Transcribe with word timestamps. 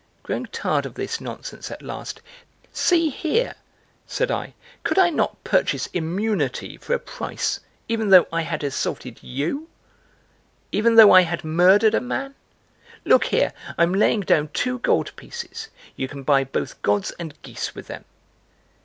Growing 0.23 0.47
tired 0.47 0.87
of 0.87 0.95
this 0.95 1.21
nonsense 1.21 1.69
at 1.69 1.83
last, 1.83 2.23
"See 2.73 3.11
here," 3.11 3.53
said 4.07 4.31
I, 4.31 4.55
"could 4.83 4.97
I 4.97 5.11
not 5.11 5.43
purchase 5.43 5.85
immunity 5.93 6.75
for 6.77 6.95
a 6.95 6.99
price, 6.99 7.59
even 7.87 8.09
though 8.09 8.25
I 8.33 8.41
had 8.41 8.63
assaulted 8.63 9.21
you'? 9.21 9.69
Even 10.71 10.95
though 10.95 11.11
I 11.11 11.21
had 11.21 11.43
murdered 11.43 11.93
a 11.93 12.01
man? 12.01 12.33
Look 13.05 13.25
here! 13.25 13.53
I'm 13.77 13.93
laying 13.93 14.21
down 14.21 14.47
two 14.55 14.79
gold 14.79 15.15
pieces, 15.15 15.67
you 15.95 16.07
can 16.07 16.23
buy 16.23 16.45
both 16.45 16.81
gods 16.81 17.11
and 17.19 17.39
geese 17.43 17.75
with 17.75 17.85
them!" 17.85 18.03